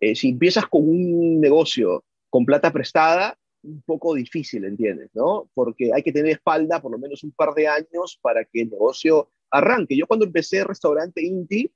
[0.00, 5.10] Eh, si empiezas con un negocio con plata prestada, un poco difícil, ¿entiendes?
[5.12, 5.50] ¿no?
[5.52, 8.70] Porque hay que tener espalda por lo menos un par de años para que el
[8.70, 9.96] negocio arranque.
[9.96, 11.70] Yo cuando empecé el restaurante Inti,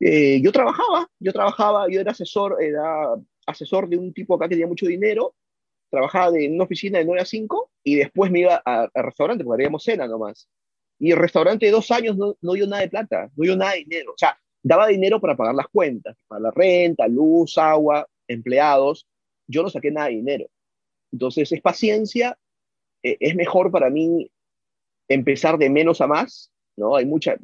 [0.00, 3.14] eh, yo trabajaba, yo trabajaba, yo era asesor, era
[3.46, 5.34] asesor de un tipo acá que tenía mucho dinero,
[5.90, 9.62] trabajaba en una oficina de 9 a 5 y después me iba al restaurante porque
[9.62, 10.48] haríamos cena nomás.
[10.98, 13.72] Y el restaurante de dos años no, no dio nada de plata, no dio nada
[13.72, 14.12] de dinero.
[14.12, 19.06] O sea, daba dinero para pagar las cuentas, para la renta, luz, agua, empleados.
[19.46, 20.46] Yo no saqué nada de dinero.
[21.12, 22.38] Entonces es paciencia,
[23.02, 24.30] eh, es mejor para mí
[25.08, 26.96] empezar de menos a más ¿no?
[26.96, 27.36] Hay mucha,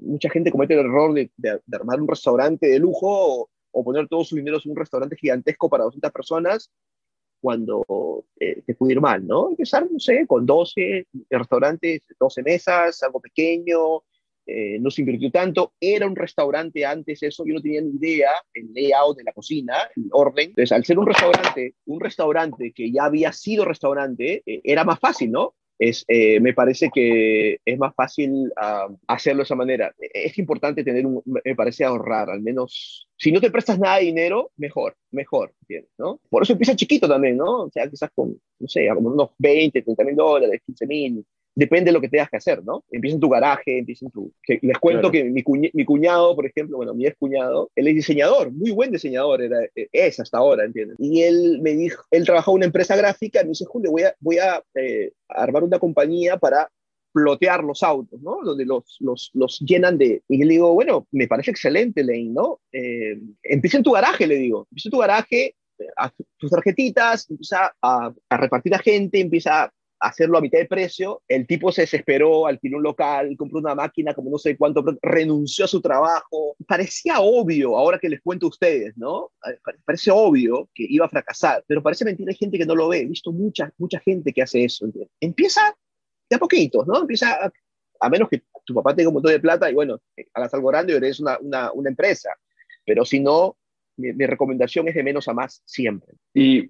[0.00, 1.30] mucha gente comete el error de,
[1.72, 5.84] armar un restaurante de lujo o, poner todo su dinero en un restaurante gigantesco para
[5.84, 6.70] 200 personas
[7.40, 9.50] cuando eh, te puede ir mal, ¿no?
[9.50, 14.02] Empezar, no sé, con 12 restaurantes, 12 mesas, algo pequeño,
[14.46, 15.72] eh, no se invirtió tanto.
[15.80, 19.74] Era un restaurante antes eso, yo no tenía ni idea el layout de la cocina,
[19.96, 20.48] el orden.
[20.50, 24.98] Entonces, al ser un restaurante, un restaurante que ya había sido restaurante, eh, era más
[24.98, 25.54] fácil, ¿no?
[25.82, 29.92] es, eh, me parece que es más fácil ah, hacerlo de esa manera.
[29.98, 34.04] Es importante tener un, me parece ahorrar, al menos, si no te prestas nada de
[34.04, 35.90] dinero, mejor, mejor, ¿entiendes?
[35.98, 36.20] ¿no?
[36.28, 37.62] Por eso empieza chiquito también, ¿no?
[37.64, 41.92] O sea, quizás con, no sé, unos 20, 30 mil dólares, 15 mil, depende de
[41.92, 42.84] lo que tengas que hacer, ¿no?
[42.90, 44.32] Empieza en tu garaje, empieza en tu...
[44.46, 48.52] les cuento que mi, mi, cuñado, por ejemplo, bueno, mi ex cuñado, él es diseñador,
[48.52, 50.96] muy buen diseñador, era, eh, es hasta ahora, ¿entiendes?
[50.98, 54.02] Y él me dijo, él trabajó en una empresa gráfica, y me dice, Julio, voy
[54.02, 56.70] a, voy a eh, armar una compañía para
[57.12, 58.38] plotear los autos, ¿no?
[58.42, 60.22] Donde los, los, los llenan de...
[60.28, 62.60] Y le digo, bueno, me parece excelente, Lane, ¿no?
[62.72, 65.54] Eh, empieza en tu garaje, le digo, empieza en tu garaje,
[65.98, 69.70] a tus tarjetitas, empieza a, a repartir a gente, empieza
[70.02, 71.22] hacerlo a mitad de precio.
[71.28, 75.64] El tipo se desesperó, alquiló un local, compró una máquina, como no sé cuánto, renunció
[75.64, 76.56] a su trabajo.
[76.66, 79.30] Parecía obvio, ahora que les cuento a ustedes, ¿no?
[79.84, 83.00] Parece obvio que iba a fracasar, pero parece mentira, hay gente que no lo ve.
[83.00, 84.86] He visto mucha, mucha gente que hace eso.
[85.20, 85.74] Empieza
[86.28, 87.00] de a poquitos, ¿no?
[87.00, 87.52] Empieza
[88.00, 90.00] a, menos que tu papá tenga un montón de plata y bueno,
[90.34, 92.30] hagas algo grande y eres una, una, una empresa.
[92.84, 93.56] Pero si no,
[93.96, 96.14] mi, recomendación es de menos a más siempre.
[96.34, 96.66] Y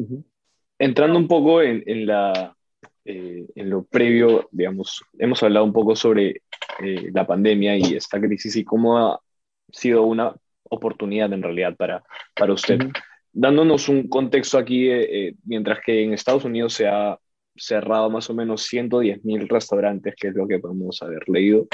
[0.78, 2.54] entrando un poco en, en la,
[3.04, 6.42] eh, en lo previo, digamos, hemos hablado un poco sobre
[6.82, 9.20] eh, la pandemia y esta crisis y cómo ha
[9.70, 10.34] sido una
[10.64, 12.78] oportunidad en realidad para, para usted.
[13.32, 17.18] Dándonos un contexto aquí, eh, mientras que en Estados Unidos se ha
[17.56, 21.66] cerrado más o menos 110 mil restaurantes, que es lo que podemos haber leído,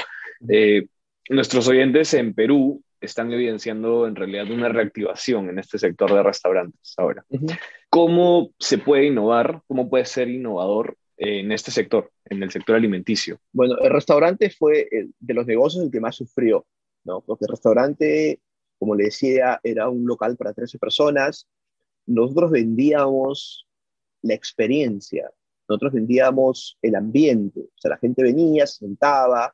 [1.29, 6.93] nuestros oyentes en Perú están evidenciando en realidad una reactivación en este sector de restaurantes
[6.97, 7.23] ahora.
[7.89, 9.61] ¿Cómo se puede innovar?
[9.67, 13.39] ¿Cómo puede ser innovador en este sector, en el sector alimenticio?
[13.51, 14.87] Bueno, el restaurante fue
[15.19, 16.65] de los negocios el que más sufrió,
[17.03, 17.21] ¿no?
[17.21, 18.39] Porque el restaurante,
[18.79, 21.47] como le decía, era un local para 13 personas.
[22.05, 23.67] Nosotros vendíamos
[24.21, 25.29] la experiencia,
[25.67, 27.59] nosotros vendíamos el ambiente.
[27.59, 29.53] O sea, la gente venía, se sentaba,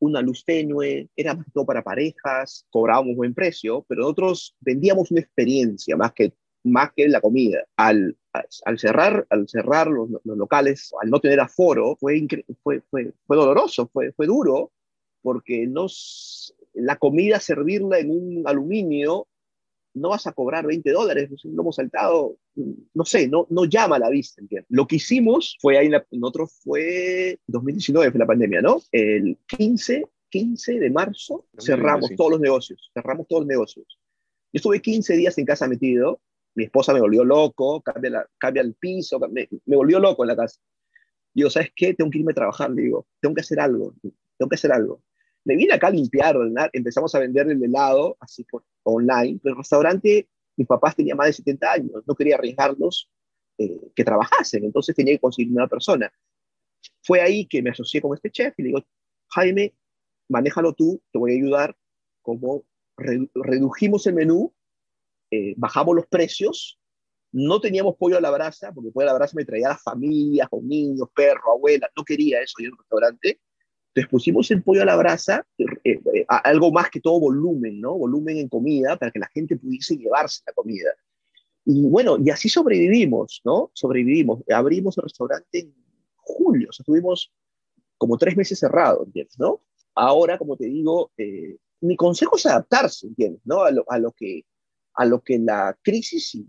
[0.00, 5.12] una luz tenue, era más que todo para parejas, cobrábamos buen precio, pero nosotros vendíamos
[5.12, 6.32] una experiencia más que
[6.64, 7.64] más que la comida.
[7.76, 12.26] Al, al cerrar, al cerrar los, locales, al no tener aforo, fue,
[12.62, 14.72] fue, fue, fue doloroso, fue, fue duro,
[15.22, 19.28] porque nos, la comida servirla en un aluminio,
[19.94, 22.36] no vas a cobrar 20 dólares, no hemos saltado,
[22.94, 24.66] no sé, no, no llama a la vista, ¿entiendes?
[24.70, 28.80] Lo que hicimos fue ahí, nosotros fue 2019, fue la pandemia, ¿no?
[28.90, 33.86] El 15, 15 de marzo cerramos todos los negocios, cerramos todos los negocios.
[34.52, 36.20] Yo estuve 15 días en casa metido,
[36.54, 38.28] mi esposa me volvió loco, cambia, la,
[38.60, 40.60] el piso, me, volvió loco en la casa.
[41.34, 41.94] Digo, ¿sabes qué?
[41.94, 45.02] Tengo que irme a trabajar, le digo, tengo que hacer algo, tengo que hacer algo.
[45.44, 46.36] Me vine acá a limpiar,
[46.72, 51.28] empezamos a vender el helado, así por online, pero el restaurante, mis papás tenían más
[51.28, 53.10] de 70 años, no quería arriesgarlos
[53.58, 56.12] eh, que trabajasen, entonces tenía que conseguir una persona.
[57.02, 58.84] Fue ahí que me asocié con este chef y le digo,
[59.28, 59.74] Jaime,
[60.28, 61.76] manéjalo tú, te voy a ayudar,
[62.20, 62.64] como
[62.96, 64.52] redujimos el menú
[65.34, 66.78] eh, bajamos los precios,
[67.32, 69.82] no teníamos pollo a la brasa, porque pollo a la brasa me traía a las
[69.82, 73.40] familias, con niños, perros, abuelas, no quería eso en el restaurante.
[73.88, 77.96] Entonces pusimos el pollo a la brasa, eh, eh, algo más que todo volumen, ¿no?
[77.96, 80.90] Volumen en comida, para que la gente pudiese llevarse la comida.
[81.64, 83.70] Y bueno, y así sobrevivimos, ¿no?
[83.72, 84.42] Sobrevivimos.
[84.50, 85.74] Abrimos el restaurante en
[86.16, 87.32] julio, o sea, tuvimos
[87.96, 89.38] como tres meses cerrados, ¿entiendes?
[89.38, 89.62] ¿no?
[89.94, 91.10] Ahora, como te digo,
[91.80, 93.40] mi consejo es adaptarse, ¿entiendes?
[93.44, 93.62] ¿no?
[93.62, 94.44] A lo, a lo que
[94.94, 96.46] a lo que la crisis y,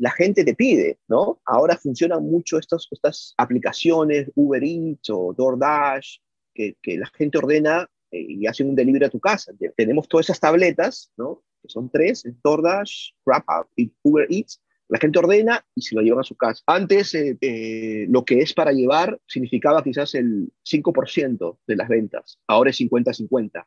[0.00, 1.40] la gente te pide, ¿no?
[1.44, 6.18] Ahora funcionan mucho estas, estas aplicaciones, Uber Eats o DoorDash,
[6.54, 9.52] que, que la gente ordena eh, y hacen un delivery a tu casa.
[9.76, 11.42] Tenemos todas esas tabletas, ¿no?
[11.62, 14.60] Que son tres, DoorDash, GrabHub y Uber Eats.
[14.88, 16.62] La gente ordena y se lo llevan a su casa.
[16.66, 22.38] Antes, eh, eh, lo que es para llevar significaba quizás el 5% de las ventas.
[22.46, 23.66] Ahora es 50-50.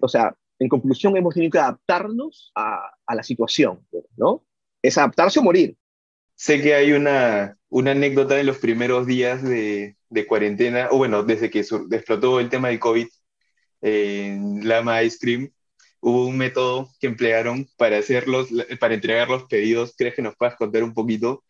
[0.00, 3.86] o sea, en conclusión, hemos tenido que adaptarnos a, a la situación,
[4.16, 4.44] ¿no?
[4.82, 5.76] Es adaptarse o morir.
[6.36, 11.22] Sé que hay una, una anécdota de los primeros días de, de cuarentena, o bueno,
[11.22, 13.06] desde que explotó el tema del COVID
[13.82, 15.50] en Lama Ice Cream,
[16.00, 18.48] hubo un método que emplearon para, hacerlos,
[18.80, 19.94] para entregar los pedidos.
[19.96, 21.44] ¿Crees que nos puedas contar un poquito?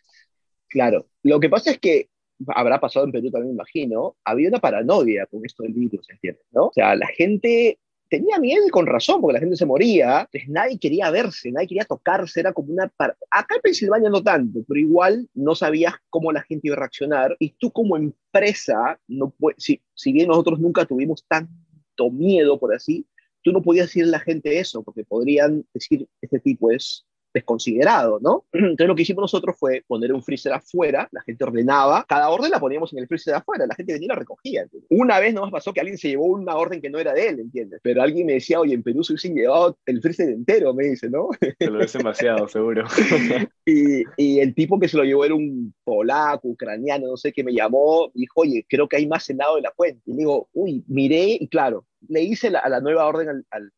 [0.69, 2.09] Claro, lo que pasa es que
[2.49, 6.45] habrá pasado en Perú también, imagino, había una paranoia con esto del virus, ¿entiendes?
[6.51, 6.67] ¿no?
[6.67, 7.79] O sea, la gente
[8.19, 11.67] tenía miedo y con razón, porque la gente se moría, pues nadie quería verse, nadie
[11.67, 12.85] quería tocarse, era como una...
[13.31, 17.35] Acá en Pensilvania no tanto, pero igual no sabías cómo la gente iba a reaccionar
[17.41, 23.05] y tú como empresa, no si, si bien nosotros nunca tuvimos tanto miedo, por así,
[23.43, 28.21] tú no podías decirle a la gente eso, porque podrían decir, este tipo es desconsiderado,
[28.23, 28.45] ¿no?
[28.53, 32.51] Entonces lo que hicimos nosotros fue poner un freezer afuera, la gente ordenaba, cada orden
[32.51, 34.67] la poníamos en el freezer afuera, la gente venía y la recogía.
[34.89, 37.41] Una vez nos pasó que alguien se llevó una orden que no era de él,
[37.41, 37.81] ¿entiendes?
[37.83, 41.11] Pero alguien me decía, oye, en Perú se hubiesen llevado el freezer entero, me dice,
[41.11, 41.29] ¿no?
[41.59, 42.85] Se lo ves demasiado, seguro.
[43.67, 47.43] y, y, el tipo que se lo llevó era un polaco, ucraniano, no sé, que
[47.43, 50.03] me llamó, dijo, oye, creo que hay más helado de la fuente.
[50.07, 53.73] Y digo, uy, miré y claro, le hice la, a la nueva orden al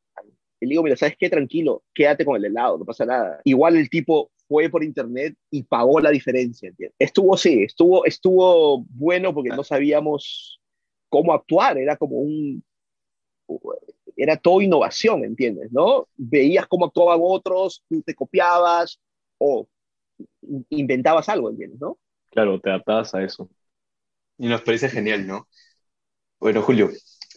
[0.60, 1.28] y le digo, mira, ¿sabes qué?
[1.30, 3.40] Tranquilo, quédate con el helado, no pasa nada.
[3.44, 6.96] Igual el tipo fue por internet y pagó la diferencia, ¿entiendes?
[6.98, 10.60] Estuvo, sí, estuvo, estuvo bueno porque no sabíamos
[11.08, 12.62] cómo actuar, era como un...
[14.16, 15.70] Era todo innovación, ¿entiendes?
[15.72, 16.08] ¿No?
[16.16, 18.98] Veías cómo actuaban otros, tú te copiabas
[19.38, 19.68] o
[20.70, 21.80] inventabas algo, ¿entiendes?
[21.80, 21.98] ¿No?
[22.30, 23.50] Claro, te adaptabas a eso.
[24.38, 25.48] y nos parece genial, ¿no?
[26.40, 26.90] Bueno, Julio,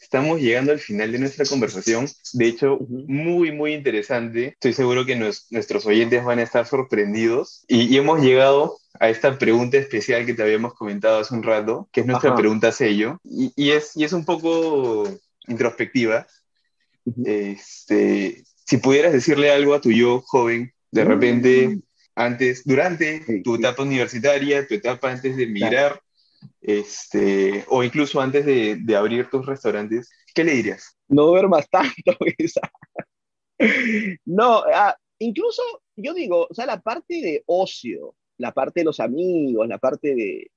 [0.10, 2.08] estamos llegando al final de nuestra conversación.
[2.34, 4.48] De hecho, muy, muy interesante.
[4.48, 7.64] Estoy seguro que nuestros oyentes van a estar sorprendidos.
[7.68, 12.02] Y, hemos llegado a esta pregunta especial que te habíamos comentado hace un rato, que
[12.02, 13.20] es nuestra pregunta sello.
[13.24, 15.08] Y, es, y es un poco
[15.48, 16.26] introspectiva.
[17.24, 21.82] Este, si pudieras decirle algo a tu yo joven, de repente, mm.
[22.16, 26.02] antes, durante tu etapa universitaria, tu etapa antes de emigrar,
[26.62, 30.98] este, o incluso antes de, abrir tus restaurantes, ¿qué le dirías?
[31.08, 32.18] No duermas tanto,
[34.26, 35.62] No, ah, incluso
[35.96, 40.16] yo digo, o sea, la parte de ocio, la parte de los amigos, la parte
[40.16, 40.52] de...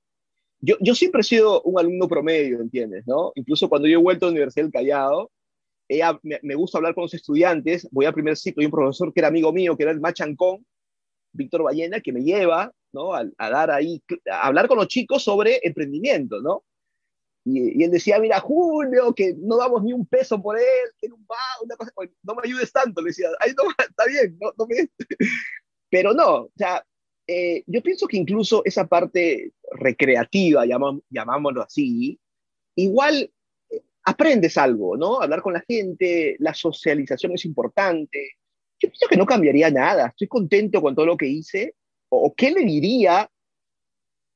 [0.59, 3.05] Yo, yo siempre he sido un alumno promedio, ¿entiendes?
[3.05, 3.33] ¿no?
[3.35, 5.29] Incluso cuando yo he vuelto a la Universidad del Callao,
[5.89, 9.19] ella, me, gusta hablar con los estudiantes, voy al primer ciclo y un profesor que
[9.19, 10.65] era amigo mío, que era el Machancón,
[11.33, 13.13] Víctor Ballena, que me lleva ¿no?
[13.13, 16.63] A, dar ahí, a hablar con los chicos sobre emprendimiento, ¿no?
[17.45, 21.11] Y, él decía, mira, Julio, que no damos ni un peso por él,
[21.77, 21.91] cosa,
[22.21, 24.87] no me ayudes tanto, le decía, Ay, no, está bien, no, no me...
[25.89, 26.83] Pero no, o sea,
[27.27, 32.19] eh, yo pienso que incluso esa parte recreativa, llamámoslo así,
[32.75, 33.31] igual
[33.69, 35.21] eh, aprendes algo, ¿no?
[35.21, 38.37] Hablar con la gente, la socialización es importante.
[38.79, 41.75] Yo pienso que no cambiaría nada, estoy contento con todo lo que hice
[42.15, 43.29] o qué le diría,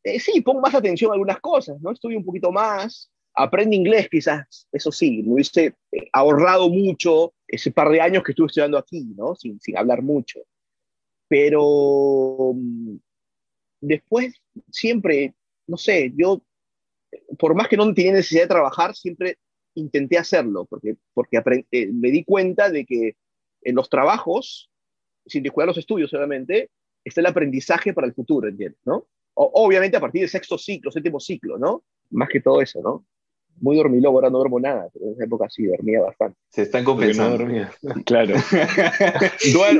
[0.03, 1.91] eh, sí, pongo más atención a algunas cosas, ¿no?
[1.91, 7.71] Estudio un poquito más, aprende inglés quizás, eso sí, me hubiese eh, ahorrado mucho ese
[7.71, 9.35] par de años que estuve estudiando aquí, ¿no?
[9.35, 10.39] Sin, sin hablar mucho.
[11.27, 12.95] Pero mm,
[13.81, 14.33] después
[14.71, 15.35] siempre,
[15.67, 16.41] no sé, yo,
[17.37, 19.37] por más que no tenía necesidad de trabajar, siempre
[19.75, 23.15] intenté hacerlo, porque, porque eh, me di cuenta de que
[23.61, 24.71] en los trabajos,
[25.25, 26.69] sin descuidar los estudios solamente,
[27.07, 28.79] está el aprendizaje para el futuro, ¿entiendes?
[28.85, 29.05] ¿no?
[29.37, 31.83] obviamente a partir del sexto ciclo, séptimo ciclo, ¿no?
[32.09, 33.05] Más que todo eso, ¿no?
[33.59, 36.37] Muy dormilobo, ahora no duermo nada, pero en esa época sí dormía bastante.
[36.49, 37.43] Se están compensando.
[38.05, 38.35] claro.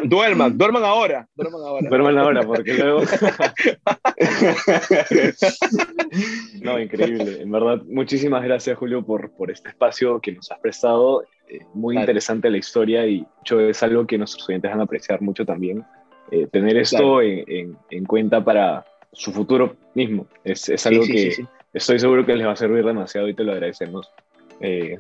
[0.05, 1.89] duerman, duerman ahora, duerman ahora.
[1.89, 3.01] Duerman ahora, porque luego...
[6.61, 7.41] no, increíble.
[7.41, 11.23] En verdad, muchísimas gracias, Julio, por, por este espacio que nos has prestado.
[11.47, 15.21] Eh, muy interesante la historia y yo, es algo que nuestros oyentes van a apreciar
[15.21, 15.86] mucho también.
[16.32, 20.28] Eh, tener esto en, en, cuenta para su futuro mismo.
[20.43, 23.53] Es, es algo que estoy seguro que les va a servir demasiado y te lo
[23.53, 24.11] agradecemos.
[24.59, 24.99] Eh,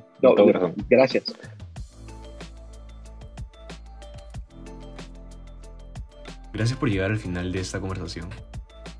[0.89, 1.35] gracias.
[6.53, 8.29] Gracias por llegar al final de esta conversación.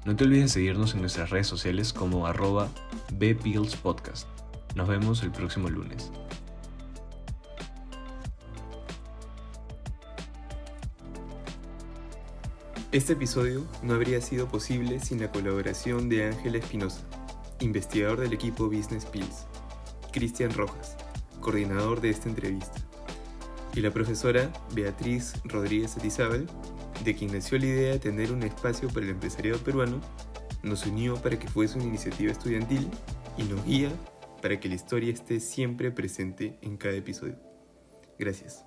[0.06, 2.70] No te olvides de seguirnos en nuestras redes sociales como arroba
[3.82, 4.28] Podcast.
[4.76, 6.12] Nos vemos el próximo lunes.
[12.94, 17.02] Este episodio no habría sido posible sin la colaboración de Ángel Espinosa,
[17.60, 19.46] investigador del equipo Business Pills,
[20.14, 20.96] Cristian Rojas,
[21.42, 22.80] coordinador de esta entrevista,
[23.76, 26.48] y la profesora Beatriz Rodríguez Atizábal,
[27.04, 30.00] de quien nació la idea de tener un espacio para el empresariado peruano,
[30.64, 32.88] nos unió para que fuese una iniciativa estudiantil
[33.38, 33.92] y nos guía
[34.42, 37.38] para que la historia esté siempre presente en cada episodio.
[38.18, 38.67] Gracias.